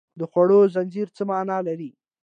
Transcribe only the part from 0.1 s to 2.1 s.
د خوړو زنځیر څه مانا لري